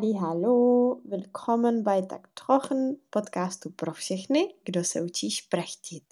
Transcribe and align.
Halli, 0.00 0.16
hallo, 0.18 1.02
willkommen 1.04 1.84
bei 1.84 2.00
Tak 2.00 2.28
Trochen, 2.34 2.96
podcastu 3.10 3.70
pro 3.70 3.92
všechny, 3.92 4.54
kdo 4.64 4.84
se 4.84 5.02
učí 5.02 5.30
šprechtit. 5.30 6.04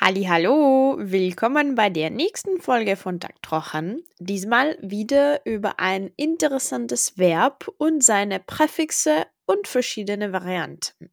Halli, 0.00 0.22
hallo, 0.22 0.96
willkommen 0.96 1.74
bei 1.74 1.90
der 1.90 2.10
nächsten 2.10 2.62
Folge 2.62 2.96
von 2.96 3.20
Tak 3.20 3.38
Trochen. 3.42 4.02
Diesmal 4.18 4.78
wieder 4.80 5.44
über 5.44 5.78
ein 5.78 6.10
interessantes 6.16 7.18
Verb 7.18 7.68
und 7.76 8.02
seine 8.02 8.40
Präfixe 8.40 9.26
und 9.46 9.68
verschiedene 9.68 10.32
Varianten. 10.32 11.10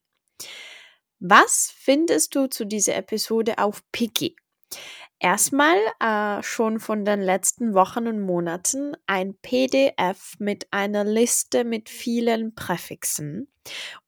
Was 1.20 1.73
findest 1.76 2.36
du 2.36 2.48
zu 2.48 2.66
dieser 2.66 2.95
Episode 2.95 3.58
auf 3.58 3.84
Piki? 3.92 4.36
Erstmal 5.23 5.77
äh, 5.99 6.41
schon 6.41 6.80
von 6.80 7.05
den 7.05 7.21
letzten 7.21 7.75
Wochen 7.75 8.07
und 8.07 8.21
Monaten 8.21 8.93
ein 9.05 9.35
PDF 9.35 10.34
mit 10.39 10.67
einer 10.71 11.03
Liste 11.03 11.63
mit 11.63 11.89
vielen 11.89 12.55
Präfixen 12.55 13.47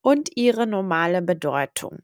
und 0.02 0.36
ihre 0.36 0.66
normale 0.66 1.22
Bedeutung. 1.22 2.00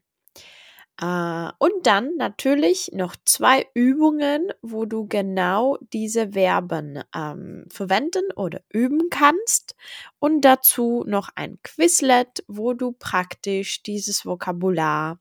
Äh, 1.00 1.50
und 1.58 1.72
dann 1.88 2.14
natürlich 2.18 2.92
noch 2.94 3.16
zwei 3.24 3.66
Übungen, 3.74 4.52
wo 4.62 4.84
du 4.84 5.08
genau 5.08 5.76
diese 5.92 6.30
Verben 6.34 7.02
ähm, 7.12 7.64
verwenden 7.68 8.30
oder 8.36 8.60
üben 8.72 9.10
kannst. 9.10 9.74
Und 10.20 10.42
dazu 10.42 11.02
noch 11.04 11.30
ein 11.34 11.58
Quizlet, 11.64 12.44
wo 12.46 12.74
du 12.74 12.92
praktisch 12.92 13.82
dieses 13.82 14.24
Vokabular 14.24 15.18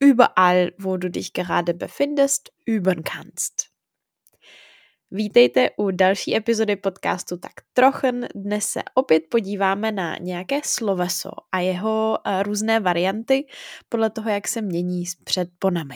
überall, 0.00 0.72
wo 0.78 0.96
du 0.96 1.10
dich 1.10 1.32
gerade 1.32 1.74
befindest, 1.74 2.52
üben 2.66 3.04
kannst. 3.04 3.70
Vítejte 5.12 5.70
u 5.76 5.90
další 5.90 6.36
epizody 6.36 6.76
podcastu 6.76 7.36
Tak 7.36 7.52
trochen. 7.72 8.28
Dnes 8.34 8.68
se 8.68 8.82
opět 8.94 9.22
podíváme 9.30 9.92
na 9.92 10.16
nějaké 10.20 10.60
sloveso 10.64 11.30
a 11.52 11.60
jeho 11.60 12.18
uh, 12.26 12.42
různé 12.42 12.80
varianty 12.80 13.46
podle 13.88 14.10
toho, 14.10 14.30
jak 14.30 14.48
se 14.48 14.62
mění 14.62 15.06
s 15.06 15.14
předponami. 15.14 15.94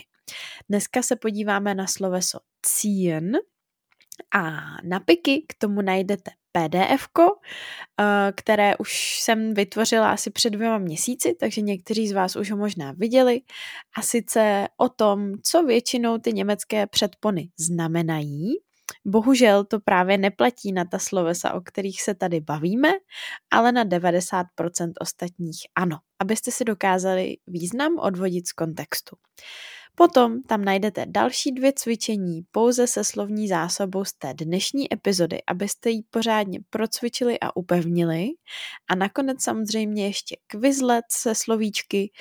Dneska 0.69 1.03
se 1.03 1.17
podíváme 1.17 1.75
na 1.75 1.87
sloveso 1.87 2.39
ziehen 2.81 3.39
a 4.35 4.61
na 4.83 5.01
piky 5.01 5.45
k 5.49 5.55
tomu 5.59 5.83
najdete 5.83 6.31
PDF, 6.53 7.09
eh, 8.01 8.33
které 8.37 8.77
už 8.77 9.21
jsem 9.21 9.55
vytvořila 9.55 10.11
asi 10.11 10.31
před 10.31 10.51
dvěma 10.51 10.79
měsíci, 10.79 11.37
takže 11.41 11.61
někteří 11.61 12.09
z 12.09 12.13
vás 12.13 12.37
už 12.37 12.51
ho 12.51 12.57
možná 12.57 12.93
viděli. 12.93 13.41
A 13.99 14.03
sice 14.03 14.69
o 14.77 14.89
tom, 14.89 15.33
co 15.43 15.63
většinou 15.63 16.19
ty 16.19 16.33
německé 16.33 16.87
předpony 16.87 17.49
znamenají 17.59 18.55
Bohužel 19.07 19.65
to 19.65 19.81
právě 19.81 20.19
neplatí 20.19 20.73
na 20.73 20.85
ta 20.85 20.99
slovesa, 20.99 21.55
o 21.55 21.61
kterých 21.61 22.03
se 22.03 22.15
tady 22.15 22.41
bavíme, 22.41 22.93
ale 23.51 23.73
na 23.73 23.85
90% 23.85 24.45
ostatních 25.01 25.57
ano, 25.75 25.99
abyste 26.19 26.51
si 26.51 26.65
dokázali 26.65 27.37
význam 27.47 27.99
odvodit 27.99 28.49
z 28.49 28.53
kontextu. 28.53 29.17
Potom 29.97 30.43
tam 30.43 30.65
najdete 30.65 31.07
další 31.09 31.53
dvě 31.53 31.73
cvičení 31.77 32.43
pouze 32.51 32.87
se 32.87 33.05
slovní 33.05 33.49
zásobou 33.49 34.05
z 34.05 34.13
té 34.13 34.35
dnešní 34.35 34.93
epizody, 34.95 35.39
abyste 35.47 35.91
ji 35.91 36.03
pořádně 36.11 36.59
procvičili 36.71 37.41
a 37.41 37.57
upevnili. 37.57 38.29
A 38.91 38.95
nakonec 38.95 39.43
samozřejmě 39.43 40.07
ještě 40.07 40.37
quizlet 40.47 41.05
se 41.13 41.35
slovíčky, 41.35 42.13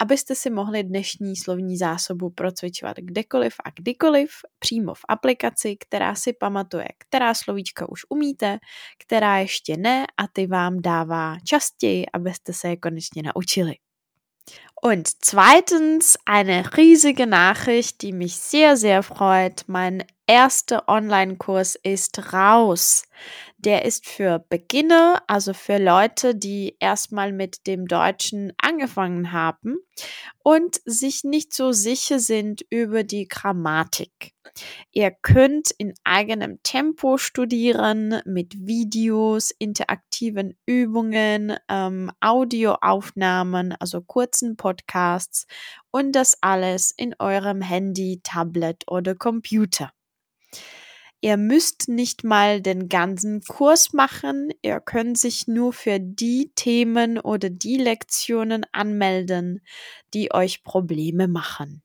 abyste 0.00 0.34
si 0.34 0.50
mohli 0.50 0.84
dnešní 0.84 1.36
slovní 1.36 1.76
zásobu 1.76 2.30
procvičovat 2.30 2.96
kdekoliv 2.96 3.54
a 3.64 3.70
kdykoliv, 3.70 4.30
přímo 4.58 4.94
v 4.94 5.00
aplikaci, 5.08 5.76
která 5.76 6.14
si 6.14 6.32
pamatuje, 6.32 6.88
která 6.98 7.34
slovíčka 7.34 7.88
už 7.88 8.00
umíte, 8.08 8.58
která 8.98 9.38
ještě 9.38 9.76
ne 9.76 10.06
a 10.16 10.28
ty 10.32 10.46
vám 10.46 10.82
dává 10.82 11.36
častěji, 11.44 12.06
abyste 12.14 12.52
se 12.52 12.68
je 12.68 12.76
konečně 12.76 13.22
naučili. 13.22 13.89
Und 14.82 15.22
zweitens 15.22 16.18
eine 16.24 16.76
riesige 16.76 17.26
Nachricht, 17.26 18.00
die 18.00 18.12
mich 18.12 18.36
sehr, 18.36 18.78
sehr 18.78 19.02
freut. 19.02 19.64
Mein 19.66 20.04
erster 20.26 20.88
Online-Kurs 20.88 21.74
ist 21.74 22.32
raus. 22.32 23.04
Der 23.62 23.84
ist 23.84 24.06
für 24.06 24.38
Beginner, 24.48 25.22
also 25.26 25.52
für 25.52 25.76
Leute, 25.76 26.34
die 26.34 26.76
erstmal 26.80 27.30
mit 27.30 27.66
dem 27.66 27.86
Deutschen 27.86 28.54
angefangen 28.56 29.32
haben 29.32 29.76
und 30.42 30.80
sich 30.86 31.24
nicht 31.24 31.52
so 31.52 31.72
sicher 31.72 32.20
sind 32.20 32.64
über 32.70 33.04
die 33.04 33.28
Grammatik. 33.28 34.32
Ihr 34.92 35.10
könnt 35.10 35.72
in 35.72 35.92
eigenem 36.04 36.62
Tempo 36.62 37.18
studieren 37.18 38.22
mit 38.24 38.66
Videos, 38.66 39.50
interaktiven 39.58 40.56
Übungen, 40.64 41.54
ähm, 41.68 42.10
Audioaufnahmen, 42.20 43.72
also 43.78 44.00
kurzen 44.00 44.56
Podcasts 44.56 45.46
und 45.90 46.12
das 46.12 46.38
alles 46.40 46.94
in 46.96 47.14
eurem 47.18 47.60
Handy, 47.60 48.20
Tablet 48.22 48.84
oder 48.86 49.14
Computer. 49.14 49.92
Ihr 51.22 51.36
müsst 51.36 51.88
nicht 51.88 52.24
mal 52.24 52.62
den 52.62 52.88
ganzen 52.88 53.42
Kurs 53.42 53.92
machen, 53.92 54.48
ihr 54.62 54.80
könnt 54.80 55.18
sich 55.18 55.46
nur 55.46 55.72
für 55.72 55.98
die 56.00 56.50
Themen 56.54 57.18
oder 57.18 57.50
die 57.50 57.76
Lektionen 57.76 58.64
anmelden, 58.72 59.60
die 60.14 60.32
euch 60.32 60.62
Probleme 60.62 61.28
machen. 61.28 61.82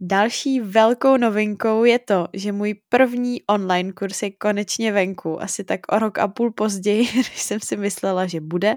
Další 0.00 0.60
velkou 0.60 1.16
novinkou 1.16 1.84
je 1.84 1.98
to, 1.98 2.28
že 2.32 2.52
můj 2.52 2.74
první 2.88 3.42
online 3.46 3.92
kurz 3.92 4.22
je 4.22 4.30
konečně 4.30 4.92
venku, 4.92 5.42
asi 5.42 5.64
tak 5.64 5.80
o 5.92 5.98
rok 5.98 6.18
a 6.18 6.28
půl 6.28 6.52
později, 6.52 7.08
než 7.16 7.42
jsem 7.42 7.60
si 7.60 7.76
myslela, 7.76 8.26
že 8.26 8.40
bude 8.40 8.76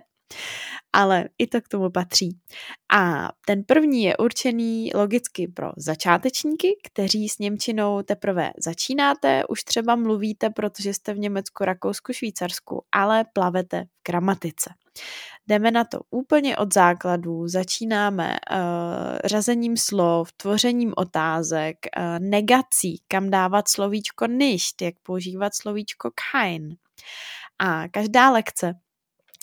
ale 0.94 1.26
i 1.38 1.48
to 1.48 1.62
k 1.62 1.68
tomu 1.68 1.90
patří. 1.90 2.38
A 2.94 3.30
ten 3.46 3.64
první 3.64 4.04
je 4.04 4.18
určený 4.18 4.92
logicky 4.96 5.48
pro 5.48 5.72
začátečníky, 5.78 6.68
kteří 6.84 7.30
s 7.30 7.40
Němčinou 7.40 8.02
teprve 8.02 8.52
začínáte, 8.58 9.44
už 9.50 9.64
třeba 9.64 9.96
mluvíte, 9.96 10.50
protože 10.50 10.94
jste 10.94 11.14
v 11.14 11.20
Německu, 11.20 11.64
Rakousku, 11.64 12.14
Švýcarsku, 12.14 12.84
ale 12.92 13.26
plavete 13.34 13.84
v 13.84 14.04
gramatice. 14.08 14.74
Jdeme 15.48 15.72
na 15.72 15.84
to 15.84 16.00
úplně 16.10 16.58
od 16.58 16.74
základů, 16.74 17.48
začínáme 17.48 18.38
uh, 18.52 18.58
řazením 19.26 19.78
slov, 19.78 20.32
tvořením 20.32 20.94
otázek, 20.98 21.78
uh, 21.98 22.04
negací, 22.20 23.02
kam 23.08 23.30
dávat 23.30 23.68
slovíčko 23.68 24.28
nicht, 24.28 24.82
jak 24.82 24.96
používat 25.04 25.56
slovíčko 25.56 26.12
kein. 26.32 26.76
A 27.60 27.88
každá 27.88 28.32
lekce 28.32 28.74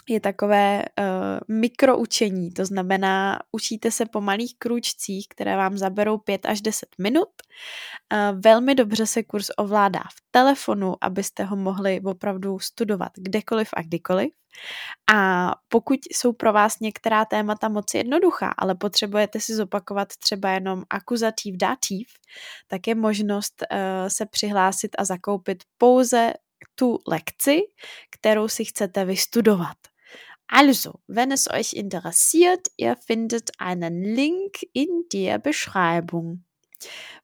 je 0.09 0.21
takové 0.21 0.85
uh, 0.99 1.57
mikroučení, 1.57 2.51
to 2.51 2.65
znamená, 2.65 3.39
učíte 3.53 3.91
se 3.91 4.07
po 4.07 4.21
malých 4.21 4.59
krůčcích, 4.59 5.27
které 5.29 5.57
vám 5.57 5.79
zaberou 5.79 6.19
5 6.19 6.47
až 6.47 6.61
10 6.61 6.89
minut. 6.99 7.29
Uh, 8.13 8.41
velmi 8.41 8.75
dobře 8.75 9.07
se 9.07 9.23
kurz 9.23 9.47
ovládá 9.57 10.01
v 10.01 10.23
telefonu, 10.31 10.95
abyste 11.01 11.45
ho 11.45 11.57
mohli 11.57 12.01
opravdu 12.05 12.59
studovat 12.59 13.13
kdekoliv 13.17 13.69
a 13.77 13.83
kdykoliv. 13.83 14.33
A 15.15 15.51
pokud 15.69 15.99
jsou 16.11 16.33
pro 16.33 16.53
vás 16.53 16.81
některá 16.81 17.25
témata 17.25 17.69
moc 17.69 17.95
jednoduchá, 17.95 18.55
ale 18.59 18.75
potřebujete 18.75 19.41
si 19.41 19.55
zopakovat 19.55 20.09
třeba 20.17 20.51
jenom 20.51 20.83
akuzativ, 20.91 21.57
dativ, 21.57 22.09
tak 22.67 22.87
je 22.87 22.95
možnost 22.95 23.63
uh, 23.63 23.79
se 24.09 24.27
přihlásit 24.27 24.91
a 24.99 25.05
zakoupit 25.05 25.65
pouze 25.79 26.33
tu 26.75 26.99
lekci, 27.07 27.61
kterou 28.11 28.49
si 28.49 28.65
chcete 28.65 29.05
vystudovat. 29.05 29.77
Also, 30.49 31.01
wenn 31.09 31.33
es 31.33 31.51
euch 31.51 31.73
interessiert, 31.73 32.69
ihr 32.77 32.97
findet 32.97 33.51
einen 33.59 34.03
Link 34.03 34.63
in 34.73 35.05
der 35.13 35.39
Beschreibung. 35.39 36.45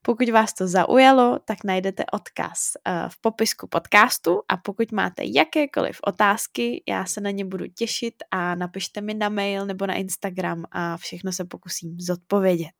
Pokud 0.01 0.29
vás 0.29 0.53
to 0.53 0.67
zaujalo, 0.67 1.39
tak 1.39 1.63
najdete 1.63 2.05
odkaz 2.11 2.73
eh, 2.85 3.09
v 3.09 3.17
popisku 3.21 3.67
podcastu 3.67 4.41
a 4.47 4.57
pokud 4.57 4.91
máte 4.91 5.23
jakékoliv 5.25 5.99
otázky, 6.03 6.83
já 6.87 7.05
se 7.05 7.21
na 7.21 7.31
ně 7.31 7.45
budu 7.45 7.65
těšit 7.67 8.13
a 8.31 8.55
napište 8.55 9.01
mi 9.01 9.13
na 9.13 9.29
mail 9.29 9.65
nebo 9.65 9.87
na 9.87 9.93
Instagram 9.93 10.65
a 10.71 10.97
všechno 10.97 11.31
se 11.31 11.45
pokusím 11.45 11.99
zodpovědět. 11.99 12.75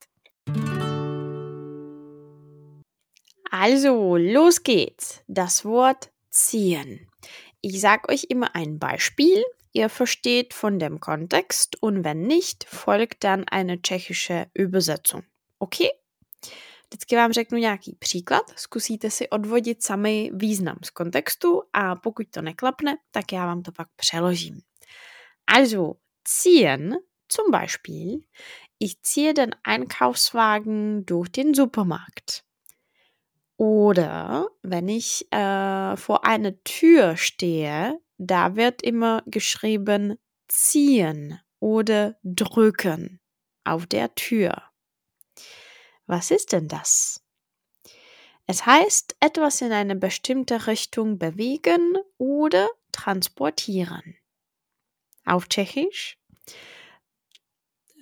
Also, 3.52 4.16
los 4.16 4.60
geht's. 4.60 5.22
Das 5.30 5.64
Wort 5.64 6.10
ziehen. 6.32 7.00
Ich 7.62 7.82
sag 7.82 8.12
euch 8.12 8.26
immer 8.30 8.50
ein 8.54 8.80
Beispiel 8.80 9.44
ihr 9.74 9.90
versteht 9.90 10.54
von 10.54 10.80
dem 10.80 11.00
Kontext 11.00 11.82
und 11.82 12.04
wenn 12.04 12.22
nicht, 12.22 12.64
folgt 12.64 13.24
dann 13.24 13.44
eine 13.52 13.82
tschechische 13.82 14.48
Übersetzung. 14.54 15.24
Okay? 15.60 15.90
Vždycky 16.90 17.16
vám 17.16 17.34
řeknu 17.34 17.58
nějaký 17.58 17.96
příklad, 18.00 18.54
zkusíte 18.56 19.10
si 19.10 19.30
odvodit 19.30 19.84
sami 19.84 20.32
význam 20.34 20.78
z 20.84 20.90
kontextu 20.90 21.62
a 21.74 21.96
pokud 21.96 22.28
to 22.30 22.42
neklapne, 22.42 22.98
tak 23.12 23.32
já 23.32 23.46
vám 23.46 23.62
to 23.62 23.72
pak 23.72 23.88
přeložím. 23.96 24.62
Also, 25.48 25.94
ziehen, 26.28 26.96
zum 27.28 27.52
Beispiel, 27.52 28.20
ich 28.80 28.96
ziehe 29.02 29.34
den 29.34 29.56
Einkaufswagen 29.64 31.06
durch 31.06 31.30
den 31.30 31.54
Supermarkt. 31.54 32.44
Oder 33.58 34.48
wenn 34.62 34.90
ich 34.90 35.26
äh, 35.32 35.96
vor 35.96 36.26
einer 36.26 36.52
Tür 36.64 37.16
stehe, 37.18 38.00
da 38.18 38.56
wird 38.56 38.82
immer 38.82 39.24
geschrieben 39.26 40.18
ziehen 40.48 41.40
oder 41.60 42.16
drücken 42.24 43.20
auf 43.64 43.88
der 43.88 44.14
Tür. 44.16 44.64
Was 46.06 46.32
ist 46.32 46.52
denn 46.52 46.68
das? 46.68 47.24
Es 48.46 48.66
heißt 48.66 49.16
etwas 49.20 49.62
in 49.62 49.72
eine 49.72 49.96
bestimmte 49.96 50.68
Richtung 50.68 51.18
bewegen 51.18 51.98
oder 52.18 52.70
transportieren. 52.92 54.16
Auf 55.26 55.48
Tschechisch 55.48 56.18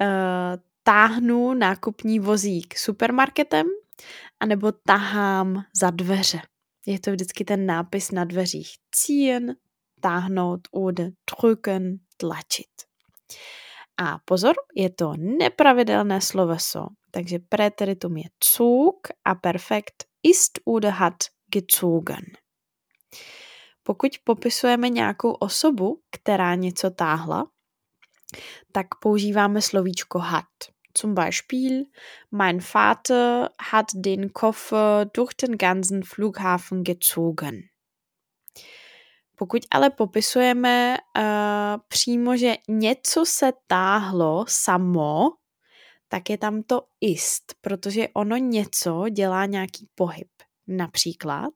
uh, 0.01 0.57
táhnu 0.83 1.53
nákupní 1.53 2.19
vozík 2.19 2.77
supermarketem 2.77 3.67
anebo 4.39 4.71
tahám 4.71 5.65
za 5.73 5.89
dveře. 5.89 6.41
Je 6.85 6.99
to 6.99 7.11
vždycky 7.11 7.45
ten 7.45 7.65
nápis 7.65 8.11
na 8.11 8.25
dveřích. 8.25 8.75
Ziehen, 8.95 9.55
táhnout 10.01 10.67
oder 10.71 11.11
drücken, 11.25 11.99
tlačit. 12.17 12.69
A 13.97 14.19
pozor, 14.25 14.55
je 14.75 14.89
to 14.89 15.13
nepravidelné 15.17 16.21
sloveso, 16.21 16.87
takže 17.11 17.39
preteritum 17.39 18.17
je 18.17 18.29
Zug 18.43 19.07
a 19.25 19.35
perfekt 19.35 20.05
ist 20.23 20.59
oder 20.65 20.91
hat 20.91 21.23
gezogen. 21.47 22.25
Pokud 23.83 24.11
popisujeme 24.23 24.89
nějakou 24.89 25.31
osobu, 25.31 26.01
která 26.11 26.55
něco 26.55 26.89
táhla, 26.89 27.47
tak 28.71 28.87
používáme 29.01 29.61
slovíčko 29.61 30.19
hat. 30.19 30.45
Zum 30.93 31.15
Beispiel, 31.15 31.85
mein 32.31 32.59
Vater 32.73 33.49
hat 33.71 33.85
den 33.95 34.29
Koffer 34.29 35.05
durch 35.13 35.33
den 35.35 35.57
ganzen 35.57 36.03
Flughafen 36.03 36.83
gezogen. 36.83 37.70
Pokud 39.41 39.61
ale 39.71 39.89
popisujeme 39.89 40.97
uh, 41.17 41.23
přímo, 41.87 42.37
že 42.37 42.55
něco 42.69 43.25
se 43.25 43.51
táhlo 43.67 44.45
samo, 44.47 45.29
tak 46.07 46.29
je 46.29 46.37
tam 46.37 46.63
to 46.63 46.81
ist, 47.01 47.53
protože 47.61 48.07
ono 48.13 48.37
něco 48.37 49.05
dělá 49.09 49.45
nějaký 49.45 49.87
pohyb. 49.95 50.27
Například, 50.67 51.53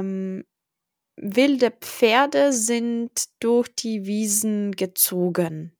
um, 0.00 0.40
wilde 1.16 1.70
Pferde 1.70 2.52
sind 2.52 3.10
durch 3.44 3.68
die 3.82 4.00
Wiesen 4.00 4.70
gezogen. 4.70 5.70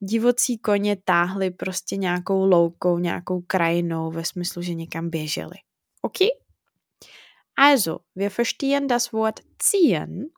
Divocí 0.00 0.58
koně 0.58 0.96
táhly 1.04 1.50
prostě 1.50 1.96
nějakou 1.96 2.44
loukou, 2.44 2.98
nějakou 2.98 3.40
krajinou 3.40 4.10
ve 4.10 4.24
smyslu, 4.24 4.62
že 4.62 4.74
někam 4.74 5.10
běželi. 5.10 5.56
Okay? 6.02 6.28
Also, 7.56 8.04
wir 8.14 8.30
verstehen 8.30 8.86
das 8.86 9.12
Wort 9.12 9.42
ziehen 9.58 10.32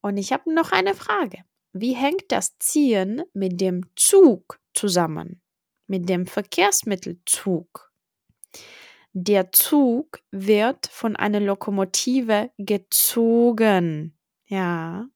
und 0.00 0.16
ich 0.16 0.32
habe 0.32 0.52
noch 0.52 0.72
eine 0.72 0.94
Frage. 0.94 1.44
Wie 1.72 1.92
hängt 1.92 2.24
das 2.28 2.56
Ziehen 2.58 3.22
mit 3.34 3.60
dem 3.60 3.82
Zug 3.96 4.60
zusammen? 4.74 5.42
Mit 5.86 6.08
dem 6.08 6.26
Verkehrsmittel 6.26 7.18
Zug? 7.26 7.92
Der 9.12 9.52
Zug 9.52 10.20
wird 10.30 10.86
von 10.86 11.16
einer 11.16 11.40
Lokomotive 11.40 12.50
gezogen. 12.58 14.18
Ja. 14.46 15.06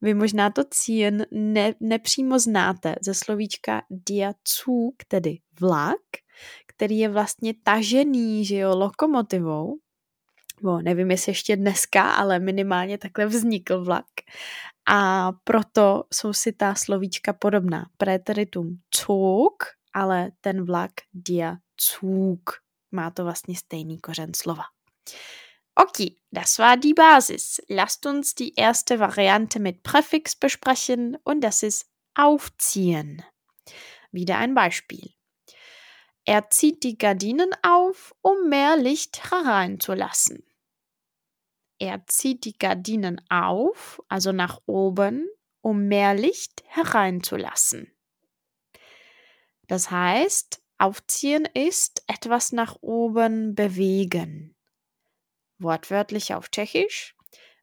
Vy 0.00 0.14
možná 0.14 0.50
to 0.50 0.64
cín 0.64 1.26
ne, 1.30 1.74
nepřímo 1.80 2.38
znáte 2.38 2.96
ze 3.00 3.14
slovíčka 3.14 3.82
der 3.90 4.34
Zug, 4.48 4.94
tedy 5.08 5.38
vlak, 5.52 6.00
který 6.66 6.98
je 6.98 7.08
vlastně 7.08 7.54
tažený, 7.62 8.44
že 8.44 8.56
jo, 8.56 8.76
lokomotivou. 8.76 9.78
Bo 10.62 10.82
nevím, 10.82 11.10
jestli 11.10 11.30
ještě 11.30 11.56
dneska, 11.56 12.10
ale 12.10 12.38
minimálně 12.38 12.98
takhle 12.98 13.26
vznikl 13.26 13.84
vlak. 13.84 14.06
A 14.88 15.32
proto 15.44 16.04
jsou 16.12 16.32
si 16.32 16.52
ta 16.52 16.74
slovíčka 16.74 17.32
podobná. 17.32 17.86
Preteritum 17.96 18.78
Zug, 18.96 19.64
ale 19.92 20.30
ten 20.40 20.64
vlak 20.64 20.90
der 21.14 21.56
Zug. 21.80 22.50
Má 22.92 23.10
to 23.10 23.24
vlastně 23.24 23.56
stejný 23.56 23.98
kořen 23.98 24.34
slova. 24.34 24.62
Okay, 25.74 26.16
das 26.32 26.58
war 26.58 26.78
die 26.78 26.94
Basis. 26.94 27.60
Lasst 27.68 28.06
uns 28.06 28.34
die 28.34 28.52
erste 28.56 28.98
Variante 28.98 29.58
mit 29.58 29.82
Präfix 29.82 30.34
besprechen 30.34 31.18
und 31.24 31.44
das 31.44 31.62
ist 31.62 31.86
aufziehen. 32.14 33.22
Wieder 34.12 34.38
ein 34.38 34.54
Beispiel. 34.54 35.12
Er 36.24 36.48
zieht 36.50 36.82
die 36.82 36.96
Gardinen 36.96 37.50
auf, 37.62 38.14
um 38.22 38.48
mehr 38.48 38.76
Licht 38.78 39.30
hereinzulassen. 39.30 40.45
Er 41.78 42.06
zieht 42.06 42.44
die 42.44 42.56
Gardinen 42.56 43.20
auf, 43.28 44.02
also 44.08 44.32
nach 44.32 44.60
oben, 44.66 45.28
um 45.60 45.88
mehr 45.88 46.14
Licht 46.14 46.62
hereinzulassen. 46.66 47.92
Das 49.66 49.90
heißt, 49.90 50.62
aufziehen 50.78 51.46
ist 51.54 52.02
etwas 52.06 52.52
nach 52.52 52.76
oben 52.80 53.54
bewegen. 53.54 54.54
Wortwörtlich 55.58 56.34
auf 56.34 56.50
Tschechisch. 56.50 57.16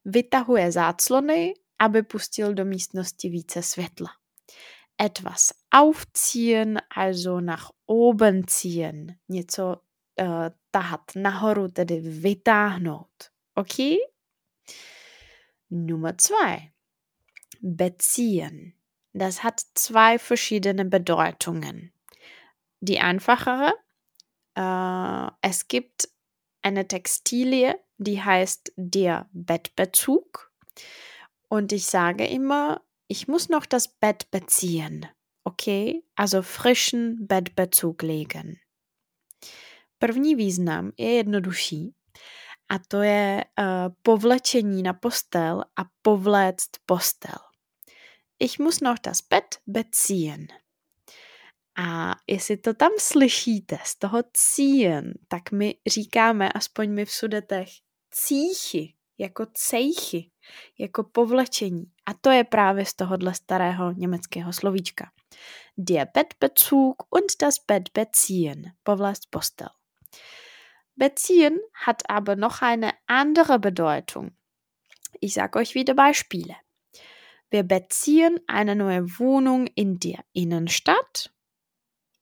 Vytahuje 0.04 0.72
záclony, 0.72 1.54
aby 1.80 2.04
pustil 2.04 2.54
do 2.54 2.66
místnosti 2.66 3.30
více 3.30 3.64
světla. 3.64 4.10
Etwas 4.98 5.54
aufziehen, 5.72 6.82
also 6.90 7.40
nach 7.40 7.72
oben 7.86 8.44
ziehen. 8.48 9.16
Něco 9.30 9.82
uh, 10.22 10.50
tahat 10.72 11.16
nahoru, 11.16 11.68
tedy 11.68 12.02
vytáhnout. 12.02 13.33
Okay? 13.56 14.00
Nummer 15.70 16.18
zwei. 16.18 16.74
Beziehen. 17.62 18.74
Das 19.14 19.44
hat 19.44 19.62
zwei 19.76 20.20
verschiedene 20.20 20.86
Bedeutungen. 20.86 21.94
Die 22.80 23.00
einfachere, 23.00 23.74
äh, 24.56 25.32
es 25.42 25.68
gibt 25.68 26.10
eine 26.62 26.88
Textilie, 26.88 27.80
die 27.98 28.22
heißt 28.22 28.74
der 28.76 29.30
Bettbezug. 29.32 30.52
Und 31.48 31.72
ich 31.72 31.86
sage 31.86 32.26
immer, 32.26 32.82
ich 33.08 33.28
muss 33.28 33.50
noch 33.50 33.66
das 33.66 33.88
Bett 33.88 34.32
beziehen. 34.32 35.08
Okay? 35.44 36.04
Also 36.16 36.42
frischen 36.42 37.28
Bettbezug 37.28 38.02
legen. 38.02 38.60
První 40.00 40.36
význam 40.36 40.92
je 40.98 41.14
jednodušší 41.14 41.96
a 42.74 42.80
to 42.88 43.02
je 43.02 43.46
uh, 43.46 43.66
povlečení 44.02 44.84
na 44.84 44.94
postel 44.94 45.64
a 45.76 45.86
povléct 46.02 46.70
postel. 46.86 47.38
Ich 48.40 48.60
muss 48.60 48.82
noch 48.82 49.00
das 49.00 49.22
Bett 49.22 49.60
beziehen. 49.68 50.48
A 51.78 52.16
jestli 52.28 52.58
to 52.58 52.74
tam 52.74 52.92
slyšíte 53.00 53.78
z 53.84 53.96
toho 53.96 54.24
cíjen, 54.34 55.14
tak 55.28 55.52
my 55.52 55.76
říkáme, 55.88 56.52
aspoň 56.52 56.90
my 56.90 57.06
v 57.06 57.12
sudetech, 57.12 57.70
cíchy, 58.12 58.94
jako 59.18 59.46
cejchy, 59.54 60.32
jako 60.80 61.04
povlečení. 61.04 61.86
A 62.06 62.14
to 62.14 62.30
je 62.30 62.44
právě 62.44 62.86
z 62.86 62.94
tohohle 62.94 63.34
starého 63.34 63.92
německého 63.92 64.54
slovíčka. 64.54 65.12
Der 65.78 66.08
Bettbezug 66.14 67.04
und 67.10 67.32
das 67.42 67.56
Bett 67.68 67.84
beziehen, 67.94 68.64
povlézt 68.84 69.30
postel. 69.30 69.70
Beziehen 70.96 71.60
hat 71.74 72.10
aber 72.10 72.36
noch 72.36 72.62
eine 72.62 72.92
andere 73.08 73.60
Bedeutung. 73.60 74.32
Ich 75.20 75.34
sage 75.34 75.60
euch 75.60 75.76
wieder 75.76 75.94
Beispiele. 75.94 76.56
Wir 77.50 77.64
beziehen 77.64 78.40
eine 78.48 78.76
neue 78.76 79.20
Wohnung 79.20 79.68
in 79.76 80.00
der 80.00 80.24
Innenstadt 80.34 81.32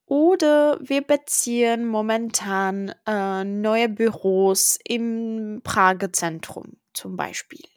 oder 0.05 0.77
wir 0.81 1.01
beziehen 1.01 1.87
momentan 1.87 2.93
äh, 3.05 3.45
neue 3.45 3.87
Büros 3.87 4.77
im 4.83 5.61
Prager 5.63 6.11
Zentrum 6.11 6.77
zum 6.93 7.15
Beispiel. 7.15 7.70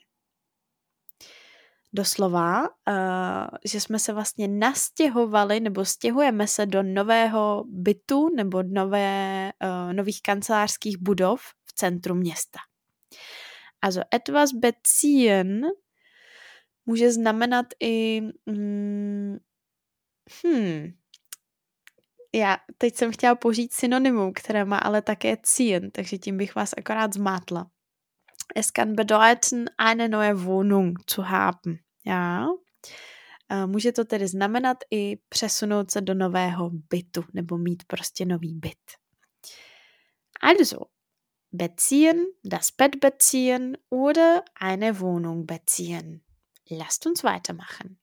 Doslova, 1.97 2.61
uh, 2.63 2.67
že 3.65 3.81
jsme 3.81 3.99
se 3.99 4.13
vlastně 4.13 4.49
nastěhovali 4.49 5.61
nebo 5.61 5.85
stěhujeme 5.85 6.47
se 6.47 6.67
do 6.67 6.83
nového 6.83 7.65
bytu 7.69 8.29
nebo 8.37 8.63
nové, 8.63 9.53
uh, 9.65 9.93
nových 9.93 10.23
kancelářských 10.23 10.99
budov 10.99 11.41
v 11.65 11.73
centru 11.75 12.15
města. 12.15 12.59
Also 13.83 14.01
etwas 14.15 14.51
beziehen 14.53 15.67
může 16.87 17.13
znamenat 17.13 17.67
i 17.81 18.21
mm, 18.47 19.37
hmm, 20.45 20.93
já 22.35 22.57
teď 22.79 22.95
jsem 22.95 23.13
chtěla 23.13 23.35
použít 23.35 23.73
synonymum, 23.73 24.33
které 24.33 24.65
má 24.65 24.79
ale 24.79 25.03
také 25.03 25.37
ziehen, 25.57 25.91
takže 25.91 26.19
tím 26.19 26.37
bych 26.37 26.55
vás 26.55 26.75
akorát 26.79 27.13
zmátla. 27.13 27.71
Es 28.55 28.73
kann 28.73 28.97
bedeuten, 28.97 29.67
eine 29.77 30.09
neue 30.09 30.45
Wohnung 30.45 30.99
zu 31.07 31.29
haben. 31.31 31.79
Ja. 32.05 32.49
Může 33.67 33.93
to 33.93 34.05
tedy 34.05 34.29
znamenat 34.29 34.77
i 34.91 35.17
přesunout 35.29 35.91
se 35.91 36.01
do 36.01 36.15
nového 36.15 36.71
bytu 36.73 37.25
nebo 37.33 37.59
mít 37.59 37.83
prostě 37.87 38.25
nový 38.25 38.55
byt. 38.55 38.79
Also, 40.41 40.81
beziehen, 41.53 42.25
das 42.45 42.71
Bett 42.71 42.97
beziehen 42.97 43.77
oder 43.91 44.43
eine 44.61 45.01
Wohnung 45.01 45.47
beziehen. 45.47 46.21
Lasst 46.71 47.07
uns 47.07 47.23
weitermachen. 47.23 47.99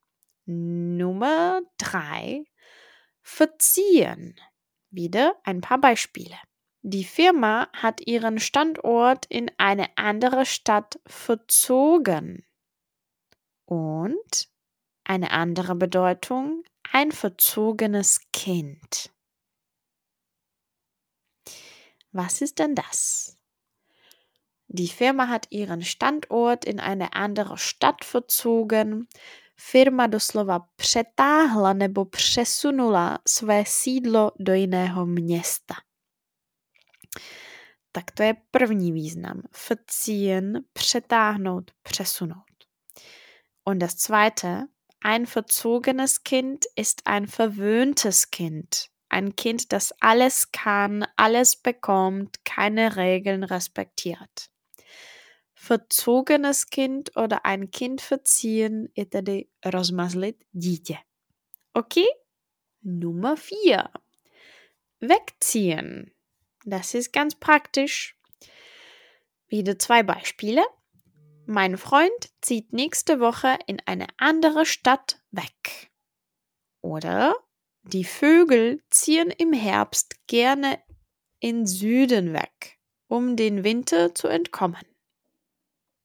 Nummer 0.98 1.62
drei, 1.78 2.44
verziehen. 3.24 4.34
Wieder 4.92 5.32
ein 5.44 5.62
paar 5.62 5.78
Beispiele. 5.78 6.36
Die 6.84 7.04
Firma 7.04 7.70
hat 7.74 8.02
ihren 8.08 8.40
Standort 8.40 9.28
in 9.28 9.52
eine 9.60 9.96
andere 9.98 10.48
Stadt 10.48 11.00
verzogen. 11.06 12.44
Und 13.66 14.50
eine 15.04 15.30
andere 15.30 15.76
Bedeutung, 15.76 16.64
ein 16.92 17.12
verzogenes 17.12 18.22
Kind. 18.34 19.12
Was 22.12 22.42
ist 22.42 22.58
denn 22.58 22.74
das? 22.74 23.38
Die 24.68 24.88
Firma 24.88 25.28
hat 25.28 25.48
ihren 25.52 25.84
Standort 25.84 26.66
in 26.66 26.80
eine 26.80 27.14
andere 27.14 27.60
Stadt 27.60 28.04
verzogen. 28.04 29.08
Firma 29.56 30.08
doslova 30.08 30.60
přetáhla 30.76 31.74
nebo 31.74 32.06
přesunula 32.06 33.20
své 33.28 33.64
sídlo 33.68 34.32
do 34.40 34.54
jiného 34.54 35.06
města. 35.06 35.76
Tak 37.92 38.12
to 38.12 38.24
je 38.24 38.34
první 38.52 38.92
význam. 38.92 39.42
Verziehen, 39.70 40.64
přetáhnout, 40.74 41.72
přesunout. 41.84 42.46
Und 43.64 43.80
das 43.80 43.96
zweite, 43.96 44.68
ein 45.04 45.26
verzogenes 45.26 46.24
Kind 46.24 46.66
ist 46.76 47.02
ein 47.06 47.28
verwöhntes 47.28 48.30
Kind. 48.30 48.90
Ein 49.10 49.36
Kind, 49.36 49.74
das 49.74 49.92
alles 50.00 50.52
kann, 50.52 51.06
alles 51.18 51.56
bekommt, 51.56 52.46
keine 52.46 52.96
Regeln 52.96 53.44
respektiert. 53.44 54.50
Verzogenes 55.54 56.70
Kind 56.70 57.16
oder 57.18 57.46
ein 57.46 57.72
Kind 57.72 58.02
verziehen 58.02 58.90
je 58.96 59.06
tedy 59.06 59.48
rozmazlit 59.66 60.44
dítě. 60.54 60.98
Okay? 61.74 62.08
Nummer 62.84 63.36
4. 63.38 63.90
Wegziehen. 65.02 66.12
Das 66.66 66.94
ist 66.94 67.12
ganz 67.12 67.36
praktisch. 67.36 68.18
Wieder 69.48 69.78
zwei 69.80 70.04
Beispiele. 70.04 70.64
Mein 71.46 71.78
Freund 71.78 72.32
zieht 72.42 72.72
nächste 72.72 73.20
Woche 73.20 73.58
in 73.68 73.82
eine 73.86 74.08
andere 74.18 74.66
Stadt 74.66 75.22
weg. 75.32 75.92
Oder 76.82 77.36
die 77.84 78.06
Vögel 78.06 78.84
ziehen 78.90 79.32
im 79.32 79.54
Herbst 79.54 80.28
gerne 80.28 80.82
in 81.40 81.66
Süden 81.66 82.34
weg, 82.34 82.80
um 83.08 83.36
den 83.36 83.64
Winter 83.64 84.14
zu 84.14 84.28
entkommen. 84.28 84.86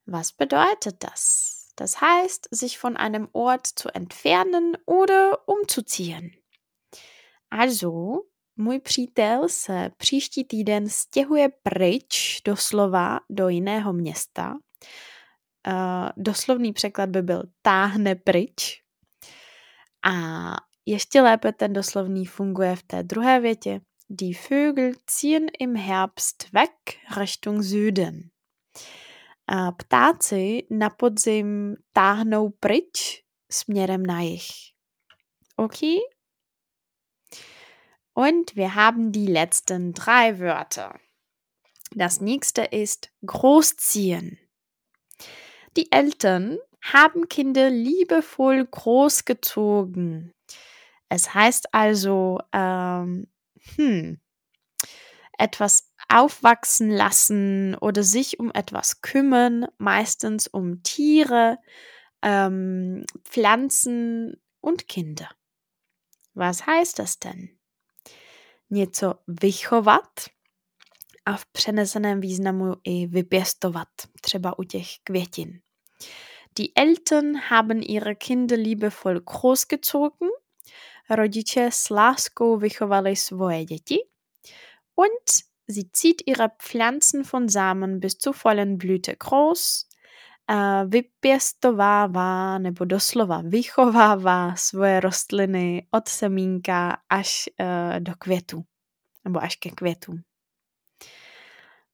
Was 0.06 0.32
bedeutet 0.32 1.04
das? 1.04 1.72
Das 1.76 2.00
heißt, 2.00 2.48
sich 2.50 2.78
von 2.78 2.96
einem 2.96 3.28
Ort 3.32 3.66
zu 3.66 3.90
entfernen 3.90 4.78
oder 4.86 5.46
umzuziehen. 5.46 6.34
Also, 7.50 8.30
můj 8.56 8.80
přítel 8.80 9.48
se 9.48 9.90
příští 9.96 10.44
týden 10.44 10.88
stěhuje 10.88 11.48
pryč 11.62 12.40
doslova 12.44 13.20
do 13.30 13.48
jiného 13.48 13.92
města. 13.92 14.54
Uh, 15.68 16.08
doslovný 16.16 16.72
překlad 16.72 17.10
by 17.10 17.22
byl 17.22 17.42
táhne 17.62 18.14
pryč. 18.14 18.82
A 20.06 20.12
ještě 20.86 21.20
lépe 21.20 21.52
ten 21.52 21.72
doslovný 21.72 22.26
funguje 22.26 22.76
v 22.76 22.82
té 22.82 23.02
druhé 23.02 23.40
větě. 23.40 23.80
Die 24.10 24.34
Vögel 24.34 24.92
ziehen 25.20 25.46
im 25.58 25.74
Herbst 25.74 26.52
weg 26.52 26.70
Richtung 27.16 27.62
Süden. 27.62 28.20
A 29.46 29.72
ptáci 29.72 30.66
na 30.70 30.90
podzim 30.90 31.74
táhnou 31.92 32.50
pryč 32.50 33.22
směrem 33.52 34.06
na 34.06 34.20
jich. 34.20 34.46
Okay? 35.56 35.96
Und 38.16 38.56
wir 38.56 38.74
haben 38.74 39.12
die 39.12 39.26
letzten 39.26 39.92
drei 39.92 40.38
Wörter. 40.38 40.98
Das 41.94 42.22
nächste 42.22 42.62
ist 42.62 43.10
großziehen. 43.26 44.38
Die 45.76 45.92
Eltern 45.92 46.56
haben 46.80 47.28
Kinder 47.28 47.68
liebevoll 47.68 48.64
großgezogen. 48.64 50.32
Es 51.10 51.34
heißt 51.34 51.74
also, 51.74 52.40
ähm, 52.54 53.26
hm, 53.74 54.18
etwas 55.36 55.92
aufwachsen 56.08 56.90
lassen 56.90 57.74
oder 57.74 58.02
sich 58.02 58.40
um 58.40 58.50
etwas 58.50 59.02
kümmern, 59.02 59.66
meistens 59.76 60.46
um 60.46 60.82
Tiere, 60.82 61.58
ähm, 62.22 63.04
Pflanzen 63.24 64.40
und 64.62 64.88
Kinder. 64.88 65.28
Was 66.32 66.66
heißt 66.66 66.98
das 66.98 67.18
denn? 67.18 67.55
Něco 68.70 69.14
vychovat 69.26 70.08
a 71.26 71.36
v 71.36 71.46
přeneseném 71.46 72.20
významu 72.20 72.74
i 72.84 73.06
vypěstovat, 73.06 73.88
třeba 74.20 74.58
u 74.58 74.62
těch 74.62 74.86
květin. 75.04 75.60
Die 76.58 76.68
Eltern 76.74 77.36
haben 77.36 77.82
ihre 77.82 78.14
Kinder 78.14 78.58
liebevoll 78.58 79.20
großgezogen. 79.20 80.28
Rodiče 81.10 81.68
s 81.72 81.90
láskou 81.90 82.56
vychovali 82.56 83.16
svoje 83.16 83.64
děti. 83.64 83.98
Und 84.94 85.44
sie 85.68 85.84
zieht 85.92 86.22
ihre 86.26 86.48
Pflanzen 86.58 87.24
von 87.32 87.48
Samen 87.48 88.00
bis 88.00 88.18
zur 88.18 88.34
vollen 88.34 88.78
Blüte 88.78 89.16
groß, 89.16 89.85
vypěstovává 90.86 92.58
nebo 92.58 92.84
doslova 92.84 93.42
vychovává 93.44 94.56
svoje 94.56 95.00
rostliny 95.00 95.86
od 95.90 96.08
semínka 96.08 96.98
až 97.08 97.48
uh, 97.60 98.00
do 98.00 98.12
květu 98.18 98.64
nebo 99.24 99.42
až 99.42 99.56
ke 99.56 99.70
květu. 99.70 100.12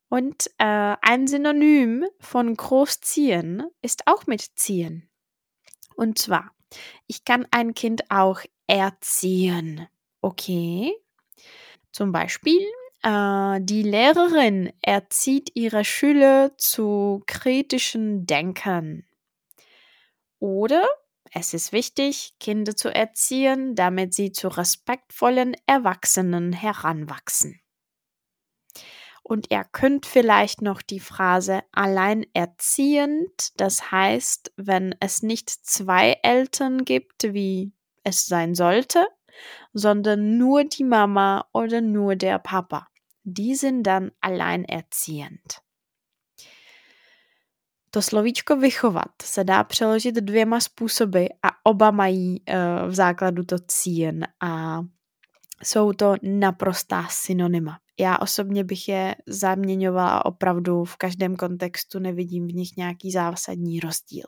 Und 0.08 0.42
uh, 0.62 0.94
ein 1.00 1.26
Synonym 1.26 2.04
von 2.20 2.54
großziehen 2.54 3.62
ist 3.82 4.02
auch 4.06 4.26
mit 4.26 4.42
ziehen. 4.56 5.08
Und 5.96 6.18
zwar, 6.18 6.50
ich 7.06 7.24
kann 7.24 7.46
ein 7.50 7.72
Kind 7.72 8.10
auch 8.10 8.40
erziehen. 8.66 9.88
Okay. 10.20 10.92
Zum 11.92 12.12
Beispiel, 12.12 12.60
äh, 12.60 12.81
die 13.04 13.82
Lehrerin 13.82 14.72
erzieht 14.80 15.50
ihre 15.54 15.84
Schüler 15.84 16.52
zu 16.56 17.22
kritischen 17.26 18.26
Denken. 18.26 19.06
Oder 20.38 20.86
es 21.32 21.54
ist 21.54 21.72
wichtig, 21.72 22.34
Kinder 22.38 22.76
zu 22.76 22.94
erziehen, 22.94 23.74
damit 23.74 24.12
sie 24.12 24.32
zu 24.32 24.48
respektvollen 24.48 25.56
Erwachsenen 25.66 26.52
heranwachsen. 26.52 27.60
Und 29.22 29.50
ihr 29.50 29.64
könnt 29.64 30.04
vielleicht 30.04 30.62
noch 30.62 30.82
die 30.82 31.00
Phrase 31.00 31.62
alleinerziehend, 31.72 33.58
das 33.60 33.90
heißt, 33.90 34.52
wenn 34.56 34.94
es 35.00 35.22
nicht 35.22 35.48
zwei 35.48 36.18
Eltern 36.22 36.84
gibt, 36.84 37.32
wie 37.32 37.72
es 38.04 38.26
sein 38.26 38.54
sollte, 38.54 39.06
sondern 39.72 40.36
nur 40.36 40.64
die 40.64 40.84
Mama 40.84 41.48
oder 41.52 41.80
nur 41.80 42.16
der 42.16 42.38
Papa. 42.40 42.88
Die 43.24 43.56
sind 43.56 43.82
dann 43.82 44.10
alleinerziehend. 44.20 45.62
To 47.94 48.02
slovíčko 48.02 48.56
vychovat 48.56 49.22
se 49.22 49.44
dá 49.44 49.64
přeložit 49.64 50.14
dvěma 50.14 50.60
způsoby 50.60 51.24
a 51.42 51.48
oba 51.64 51.90
mají 51.90 52.40
uh, 52.40 52.90
v 52.90 52.94
základu 52.94 53.44
to 53.44 53.56
cín 53.68 54.26
a 54.44 54.80
jsou 55.64 55.92
to 55.92 56.14
naprostá 56.22 57.06
synonyma. 57.10 57.78
Já 58.00 58.18
osobně 58.18 58.64
bych 58.64 58.88
je 58.88 59.14
zaměňovala 59.26 60.24
opravdu 60.24 60.84
v 60.84 60.96
každém 60.96 61.36
kontextu 61.36 61.98
nevidím 61.98 62.48
v 62.48 62.52
nich 62.52 62.76
nějaký 62.76 63.10
zásadní 63.10 63.80
rozdíl. 63.80 64.24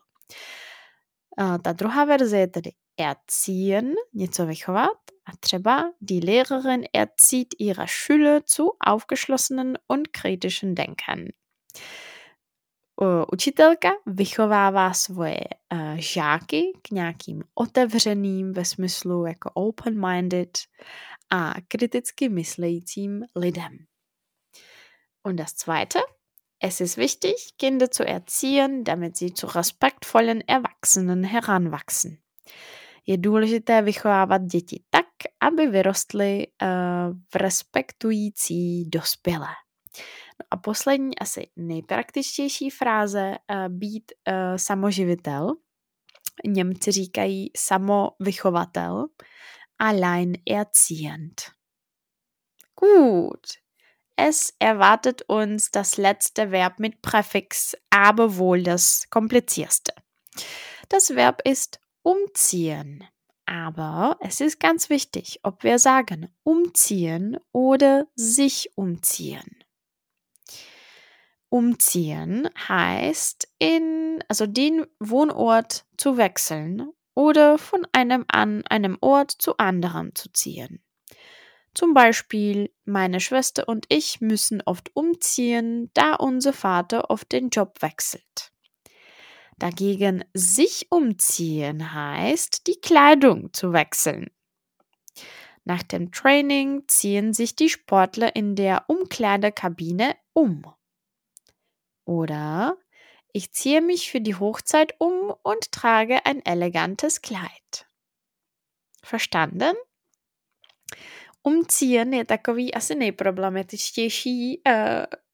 Uh, 1.41 1.59
ta 1.59 1.73
druhá 1.73 2.05
verze 2.05 2.39
je 2.39 2.47
tedy 2.47 2.71
erziehen, 2.99 3.95
něco 4.15 4.47
vychovat. 4.47 4.99
A 5.27 5.37
třeba 5.41 5.93
die 6.01 6.21
Lehrerin 6.21 6.85
erzieht 6.93 7.55
ihre 7.59 7.89
Schüler 7.89 8.45
zu 8.45 8.73
aufgeschlossenen 8.81 9.79
und 9.87 10.13
kritischen 10.13 10.75
Denkern. 10.75 11.29
Učitelka 13.33 13.91
vychovává 14.07 14.93
svoje 14.95 15.41
uh, 15.73 15.97
žáky 15.97 16.73
k 16.83 16.91
nějakým 16.91 17.43
otevřeným 17.55 18.53
ve 18.53 18.65
smyslu 18.65 19.27
jako 19.27 19.51
open-minded 19.55 20.59
a 21.31 21.55
kriticky 21.69 22.29
myslejícím 22.29 23.25
lidem. 23.37 23.79
Und 25.23 25.37
das 25.37 25.55
zweite, 25.55 25.99
es 26.61 26.81
ist 26.81 26.97
wichtig, 26.97 27.35
Kinder 27.57 27.89
zu 27.91 28.03
erziehen, 28.03 28.85
damit 28.85 29.17
sie 29.17 29.35
zu 29.35 29.47
respektvollen 29.47 30.43
Erwachsenen 30.47 31.25
heranwachsen 31.25 32.19
je 33.07 33.19
důležité 33.19 33.83
vychovávat 33.83 34.43
děti 34.43 34.83
tak, 34.91 35.04
aby 35.47 35.67
vyrostly 35.67 36.47
uh, 36.63 36.69
v 37.33 37.37
respektující 37.37 38.85
dospělé. 38.85 39.49
No 40.41 40.47
a 40.51 40.57
poslední, 40.57 41.19
asi 41.19 41.51
nejpraktičtější 41.57 42.71
fráze 42.71 43.31
uh, 43.31 43.69
být 43.69 44.13
uh, 44.29 44.35
samoživitel. 44.57 45.55
Němci 46.47 46.93
říkají 46.93 47.51
samovychovatel. 47.57 49.07
Alleinerziehend. 49.79 51.43
Gut. 52.81 53.47
Es 54.17 54.53
erwartet 54.61 55.23
uns 55.29 55.71
das 55.71 55.97
letzte 55.97 56.47
Verb 56.47 56.79
mit 56.79 57.01
Präfix, 57.01 57.75
aber 57.91 58.37
wohl 58.37 58.63
das 58.63 59.05
komplizierste. 59.11 59.93
Das 60.89 61.11
Verb 61.11 61.43
ist 61.45 61.81
umziehen. 62.03 63.05
Aber 63.47 64.17
es 64.21 64.41
ist 64.41 64.59
ganz 64.59 64.89
wichtig, 64.89 65.41
ob 65.43 65.65
wir 65.65 65.79
sagen 65.79 66.29
umziehen 66.45 67.39
oder 67.53 68.07
sich 68.15 68.71
umziehen. 68.75 69.65
Umziehen 71.51 72.49
heißt 72.69 73.49
in, 73.59 74.25
also 74.29 74.47
den 74.47 74.87
Wohnort 74.99 75.85
zu 75.97 76.17
wechseln 76.17 76.91
oder 77.15 77.59
von 77.59 77.87
einem 77.93 78.25
an 78.29 78.67
einem 78.67 78.99
Ort 79.01 79.31
zu 79.31 79.59
anderem 79.59 80.15
zu 80.15 80.33
ziehen. 80.33 80.83
Zum 81.75 81.93
Beispiel, 81.93 82.73
meine 82.85 83.21
Schwester 83.21 83.69
und 83.69 83.87
ich 83.89 84.21
müssen 84.21 84.63
oft 84.65 84.95
umziehen, 84.95 85.91
da 85.95 86.15
unser 86.15 86.53
Vater 86.53 87.11
oft 87.11 87.33
den 87.33 87.51
Job 87.51 87.83
wechselt. 87.83 88.53
Dagegen 89.59 90.25
sich 90.35 90.87
umziehen 90.91 91.95
heißt, 91.95 92.67
die 92.67 92.81
Kleidung 92.81 93.53
zu 93.53 93.73
wechseln. 93.73 94.31
Nach 95.65 95.83
dem 95.83 96.13
Training 96.13 96.85
ziehen 96.89 97.33
sich 97.33 97.57
die 97.57 97.71
Sportler 97.71 98.37
in 98.37 98.55
der 98.55 98.85
Umkleidekabine 98.89 100.17
um. 100.33 100.67
Oder 102.05 102.77
ich 103.33 103.53
ziehe 103.53 103.81
mich 103.81 104.11
für 104.11 104.21
die 104.21 104.35
Hochzeit 104.35 104.95
um 104.99 105.35
und 105.43 105.73
trage 105.73 106.27
ein 106.27 106.45
elegantes 106.45 107.23
Kleid. 107.23 107.87
Verstanden? 109.03 109.75
Umcíjen 111.43 112.15
je 112.15 112.25
takový 112.25 112.75
asi 112.75 112.95
nejproblematičtější 112.95 114.63
uh, 114.67 114.73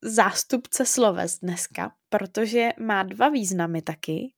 zástupce 0.02 0.86
sloves 0.86 1.38
dneska, 1.38 1.94
protože 2.10 2.68
má 2.78 3.02
dva 3.02 3.28
významy 3.28 3.82
taky 3.82 4.32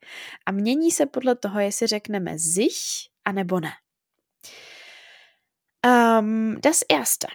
a 0.46 0.52
mění 0.52 0.90
se 0.90 1.06
podle 1.06 1.36
toho, 1.36 1.60
jestli 1.60 1.86
řekneme 1.86 2.38
sich 2.38 2.76
a 3.24 3.32
nebo 3.32 3.60
ne. 3.60 3.72
Um, 5.86 6.60
das 6.60 6.80
erste. 6.88 7.26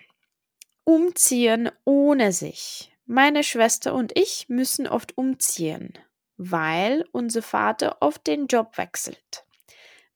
Umziehen 0.85 1.71
ohne 1.85 2.33
sich. 2.33 2.91
Meine 3.05 3.43
Schwester 3.43 3.93
und 3.93 4.11
ich 4.15 4.45
müssen 4.49 4.87
oft 4.87 5.13
umziehen, 5.15 5.93
weil 6.37 7.03
unser 7.11 7.41
Vater 7.41 8.01
oft 8.01 8.27
den 8.27 8.45
Job 8.49 8.77
wechselt. 8.77 9.43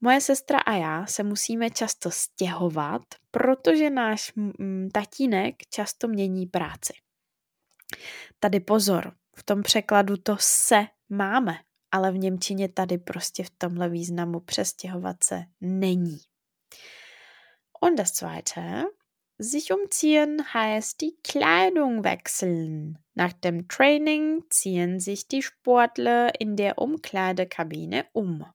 Moje 0.01 0.21
sestra 0.21 0.59
a 0.59 0.73
já 0.73 1.05
se 1.05 1.23
musíme 1.23 1.69
často 1.69 2.11
stěhovat, 2.11 3.01
protože 3.31 3.89
náš 3.89 4.33
tatínek 4.93 5.55
často 5.69 6.07
mění 6.07 6.45
práci. 6.45 6.93
Tady 8.39 8.59
pozor, 8.59 9.13
v 9.41 9.43
tom 9.43 9.63
překladu 9.63 10.17
to 10.17 10.37
se 10.39 10.85
máme, 11.09 11.57
ale 11.91 12.11
v 12.11 12.17
Němčině 12.17 12.69
tady 12.69 12.97
prostě 12.97 13.43
v 13.43 13.49
tomhle 13.49 13.89
významu 13.89 14.39
přestěhovat 14.39 15.23
se 15.23 15.43
není. 15.61 16.17
Und 17.81 17.97
das 17.97 18.11
zweite, 18.11 18.83
sich 19.39 19.71
umziehen 19.71 20.43
heißt 20.53 21.01
die 21.01 21.11
Kleidung 21.23 22.03
wechseln. 22.03 22.97
Nach 23.15 23.33
dem 23.33 23.67
Training 23.67 24.43
ziehen 24.53 24.99
sich 24.99 25.27
die 25.27 25.41
Sportler 25.41 26.31
in 26.39 26.55
der 26.55 26.77
Umkleidekabine 26.77 28.05
um. 28.13 28.45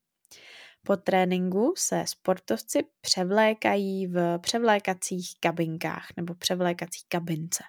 Po 0.82 0.96
tréninku 0.96 1.74
se 1.76 2.04
sportovci 2.06 2.84
převlékají 3.00 4.06
v 4.06 4.38
převlékacích 4.38 5.34
kabinkách 5.40 6.06
nebo 6.16 6.34
převlékací 6.34 7.00
kabince. 7.08 7.64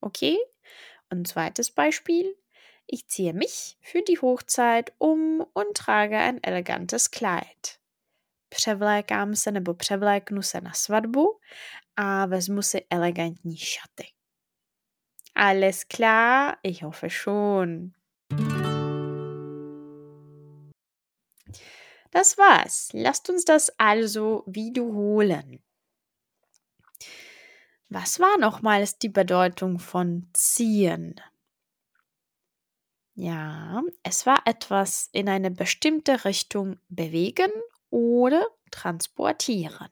Okay? 0.00 0.34
Und 1.12 1.28
zweites 1.28 1.70
Beispiel. 1.70 2.43
Ich 2.86 3.08
ziehe 3.08 3.32
mich 3.32 3.78
für 3.80 4.02
die 4.02 4.18
Hochzeit 4.18 4.92
um 4.98 5.46
und 5.52 5.76
trage 5.76 6.18
ein 6.18 6.42
elegantes 6.42 7.10
Kleid. 7.10 7.78
Převlékám 8.48 9.34
se 9.34 9.52
nebo 9.52 9.74
převléknu 9.74 10.42
se 10.42 10.60
na 10.60 10.72
svatbu 10.72 11.40
a 11.96 12.26
vezmu 12.26 12.62
si 12.62 12.86
elegantní 12.90 13.56
šaty. 13.56 14.06
Alles 15.34 15.84
klar? 15.84 16.56
Ich 16.62 16.82
hoffe 16.82 17.10
schon. 17.10 17.92
Das 22.12 22.38
war's. 22.38 22.90
Lasst 22.92 23.28
uns 23.28 23.44
das 23.44 23.70
also 23.78 24.44
wiederholen. 24.46 25.58
Was 27.90 28.20
war 28.20 28.38
nochmals 28.38 28.98
die 28.98 29.08
Bedeutung 29.08 29.78
von 29.78 30.28
ziehen? 30.32 31.14
Ja, 33.14 33.82
es 34.02 34.26
war 34.26 34.42
etwas 34.44 35.08
in 35.12 35.28
eine 35.28 35.52
bestimmte 35.52 36.24
Richtung 36.24 36.80
bewegen 36.88 37.50
oder 37.90 38.44
transportieren. 38.72 39.88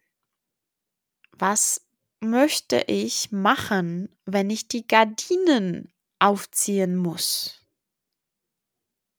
Was 1.30 1.87
möchte 2.20 2.85
ich 2.88 3.30
machen, 3.30 4.08
wenn 4.24 4.50
ich 4.50 4.66
die 4.66 4.87
Gardinen 4.87 5.92
aufziehen 6.18 6.96
muss? 6.96 7.64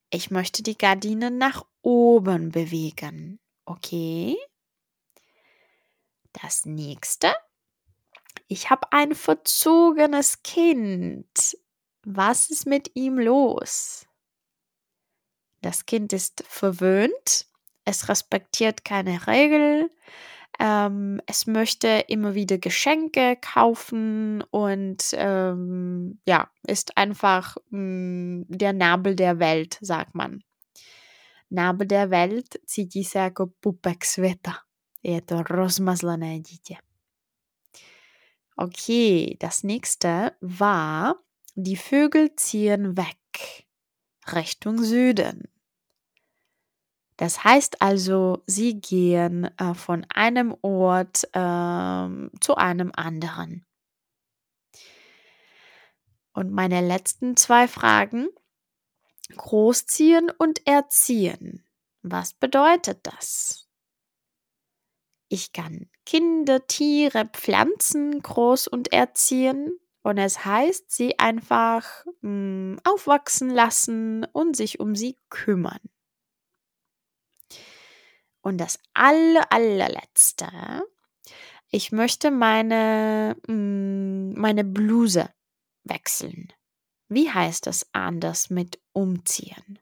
Ich 0.10 0.32
möchte 0.32 0.64
die 0.64 0.78
Gardinen 0.78 1.38
nach 1.38 1.66
oben 1.82 2.52
bewegen. 2.52 3.40
Okay. 3.66 4.38
Das 6.42 6.66
nächste. 6.66 7.34
Ich 8.48 8.70
habe 8.70 8.92
ein 8.92 9.16
verzogenes 9.16 10.44
Kind. 10.44 11.58
Was 12.06 12.50
ist 12.50 12.66
mit 12.66 12.92
ihm 12.96 13.18
los? 13.18 14.06
Das 15.62 15.86
Kind 15.86 16.14
ist 16.14 16.44
verwöhnt. 16.48 17.48
Es 17.86 18.10
respektiert 18.10 18.84
keine 18.84 19.28
Regel. 19.28 19.90
Ähm, 20.60 21.22
es 21.26 21.48
möchte 21.48 22.06
immer 22.08 22.36
wieder 22.36 22.58
Geschenke 22.58 23.38
kaufen 23.42 24.44
und 24.52 25.04
ähm, 25.14 26.20
ja, 26.28 26.50
ist 26.68 26.98
einfach 26.98 27.58
mh, 27.70 27.80
mm, 27.80 28.46
der 28.50 28.74
Nabel 28.74 29.16
der 29.16 29.40
Welt, 29.40 29.78
sagt 29.82 30.14
man. 30.14 30.44
Náb 31.54 31.88
der 31.88 32.10
Welt 32.10 32.58
cítí 32.66 33.04
se 33.04 33.20
jako 33.20 33.48
pupek 33.60 34.06
světa. 34.06 34.54
Je 35.04 35.22
to 35.22 35.44
rozmazlené. 35.44 36.42
Okay, 38.56 39.38
das 39.40 39.64
nächste 39.64 40.32
war, 40.42 41.16
die 41.56 41.78
Vögel 41.78 42.36
ziehen 42.36 42.98
weg, 42.98 43.68
Richtung 44.34 44.84
Süden. 44.84 45.48
Das 47.18 47.44
heißt 47.44 47.82
also, 47.82 48.42
sie 48.48 48.82
gehen 48.82 49.46
äh, 49.58 49.76
von 49.76 50.06
einem 50.10 50.56
Ort 50.62 51.26
äh, 51.34 52.30
zu 52.40 52.56
einem 52.56 52.92
anderen. 52.96 53.66
Und 56.34 56.52
meine 56.52 56.82
letzten 56.82 57.38
zwei 57.38 57.68
Fragen 57.68 58.28
Großziehen 59.36 60.30
und 60.32 60.66
erziehen. 60.68 61.66
Was 62.02 62.34
bedeutet 62.34 63.00
das? 63.04 63.68
Ich 65.30 65.54
kann 65.54 65.90
Kinder, 66.06 66.68
Tiere, 66.68 67.26
Pflanzen 67.32 68.22
groß 68.22 68.68
und 68.68 68.92
erziehen 68.92 69.80
und 70.04 70.18
es 70.18 70.46
heißt, 70.46 70.92
sie 70.92 71.18
einfach 71.18 72.06
mh, 72.22 72.22
hm, 72.22 72.80
aufwachsen 72.84 73.50
lassen 73.50 74.26
und 74.34 74.56
sich 74.56 74.80
um 74.80 74.96
sie 74.96 75.18
kümmern. 75.30 75.80
Und 78.42 78.58
das 78.58 78.80
aller, 78.94 79.52
allerletzte, 79.52 80.50
ich 81.70 81.94
möchte 81.94 82.32
meine, 82.32 83.38
mh, 83.48 83.54
hm, 83.54 84.34
meine 84.34 84.66
Bluse 84.66 85.30
wechseln. 85.86 86.52
Wie 87.08 87.32
heißt 87.32 87.68
es 87.68 87.88
anders 87.94 88.50
mit 88.50 88.82
umziehen? 88.92 89.80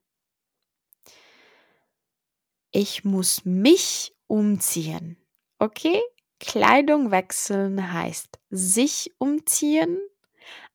Ich 2.71 3.03
muss 3.03 3.43
mich 3.43 4.15
umziehen. 4.27 5.17
Okay? 5.59 6.01
Kleidung 6.39 7.11
wechseln 7.11 7.93
heißt 7.93 8.39
sich 8.49 9.13
umziehen, 9.19 9.99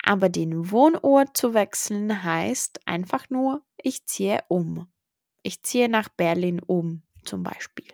aber 0.07 0.29
den 0.29 0.71
Wohnort 0.71 1.37
zu 1.37 1.53
wechseln 1.53 2.23
heißt 2.23 2.81
einfach 2.87 3.29
nur, 3.29 3.63
ich 3.77 4.07
ziehe 4.07 4.41
um. 4.49 4.87
Ich 5.43 5.63
ziehe 5.63 5.89
nach 5.89 6.09
Berlin 6.09 6.61
um, 6.61 7.03
zum 7.25 7.43
Beispiel. 7.43 7.87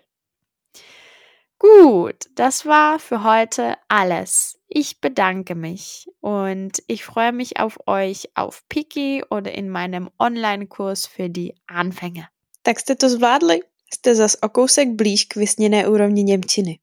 Gut, 1.58 2.26
das 2.34 2.66
war 2.66 2.98
für 2.98 3.22
heute 3.22 3.76
alles. 3.88 4.58
Ich 4.68 5.00
bedanke 5.00 5.54
mich 5.54 6.08
und 6.20 6.82
ich 6.86 7.04
freue 7.04 7.32
mich 7.32 7.60
auf 7.60 7.78
euch 7.86 8.30
auf 8.34 8.66
Piki 8.68 9.22
oder 9.30 9.52
in 9.52 9.68
meinem 9.68 10.10
Online-Kurs 10.18 11.06
für 11.06 11.30
die 11.30 11.54
Anfänger. 11.66 12.28
Tak 12.62 12.80
jste 12.80 12.96
to 12.96 13.08
zvládli? 13.08 13.62
Jste 13.94 14.16
zas 14.16 14.36
o 14.42 14.48
kousek 14.48 14.88
blíž 14.88 15.24
k 15.24 15.36
vysněné 15.36 15.88
úrovni 15.88 16.24
Němčiny. 16.24 16.78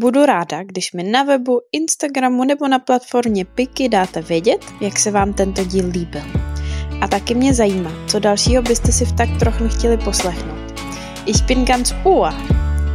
Budu 0.00 0.26
ráda, 0.26 0.62
když 0.62 0.92
mi 0.92 1.02
na 1.02 1.22
webu, 1.22 1.60
Instagramu 1.72 2.44
nebo 2.44 2.68
na 2.68 2.78
platformě 2.78 3.44
Piki 3.44 3.88
dáte 3.88 4.22
vědět, 4.22 4.64
jak 4.80 4.98
se 4.98 5.10
vám 5.10 5.32
tento 5.32 5.64
díl 5.64 5.86
líbil. 5.88 6.22
A 7.00 7.08
taky 7.08 7.34
mě 7.34 7.54
zajímá, 7.54 7.92
co 8.08 8.18
dalšího 8.18 8.62
byste 8.62 8.92
si 8.92 9.04
v 9.04 9.12
tak 9.12 9.28
trochu 9.38 9.68
chtěli 9.68 9.96
poslechnout. 9.96 10.80
Ich 11.26 11.42
bin 11.42 11.64
ganz 11.64 11.94
ohr. 12.04 12.34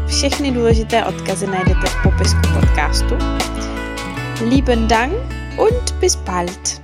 Všechny 0.07 0.51
důležité 0.51 1.05
odkazy 1.05 1.47
najdete 1.47 1.87
v 1.87 2.03
popisku 2.03 2.41
podcastu. 2.59 3.15
Lieben 4.49 4.87
Dank 4.87 5.13
und 5.59 5.91
bis 5.99 6.15
bald. 6.15 6.81